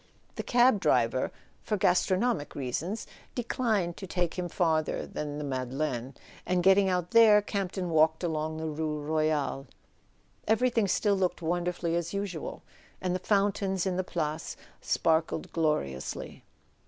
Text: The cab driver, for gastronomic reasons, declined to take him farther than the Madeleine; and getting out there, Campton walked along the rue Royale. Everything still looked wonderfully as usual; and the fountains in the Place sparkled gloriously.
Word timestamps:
The 0.33 0.41
cab 0.41 0.79
driver, 0.79 1.31
for 1.61 1.77
gastronomic 1.77 2.55
reasons, 2.55 3.05
declined 3.35 3.97
to 3.97 4.07
take 4.07 4.33
him 4.33 4.49
farther 4.49 5.05
than 5.05 5.37
the 5.37 5.43
Madeleine; 5.43 6.15
and 6.43 6.63
getting 6.63 6.89
out 6.89 7.11
there, 7.11 7.39
Campton 7.39 7.91
walked 7.91 8.23
along 8.23 8.57
the 8.57 8.65
rue 8.65 8.99
Royale. 8.99 9.67
Everything 10.47 10.87
still 10.87 11.13
looked 11.15 11.43
wonderfully 11.43 11.95
as 11.95 12.15
usual; 12.15 12.63
and 12.99 13.13
the 13.13 13.19
fountains 13.19 13.85
in 13.85 13.95
the 13.95 14.03
Place 14.03 14.57
sparkled 14.81 15.51
gloriously. 15.53 16.45